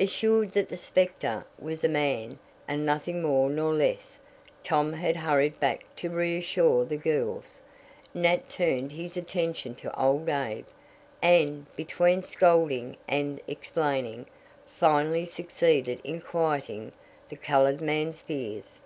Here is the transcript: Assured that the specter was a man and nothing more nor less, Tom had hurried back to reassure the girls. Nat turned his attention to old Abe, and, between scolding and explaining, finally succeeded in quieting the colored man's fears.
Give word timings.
Assured 0.00 0.52
that 0.52 0.70
the 0.70 0.76
specter 0.78 1.44
was 1.58 1.84
a 1.84 1.88
man 1.90 2.38
and 2.66 2.86
nothing 2.86 3.20
more 3.20 3.50
nor 3.50 3.74
less, 3.74 4.16
Tom 4.64 4.94
had 4.94 5.16
hurried 5.18 5.60
back 5.60 5.84
to 5.96 6.08
reassure 6.08 6.86
the 6.86 6.96
girls. 6.96 7.60
Nat 8.14 8.48
turned 8.48 8.92
his 8.92 9.18
attention 9.18 9.74
to 9.74 9.94
old 10.00 10.30
Abe, 10.30 10.64
and, 11.20 11.66
between 11.76 12.22
scolding 12.22 12.96
and 13.06 13.38
explaining, 13.46 14.24
finally 14.66 15.26
succeeded 15.26 16.00
in 16.02 16.22
quieting 16.22 16.90
the 17.28 17.36
colored 17.36 17.82
man's 17.82 18.22
fears. 18.22 18.80